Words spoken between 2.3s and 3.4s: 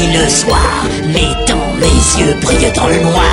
brillent dans le noir.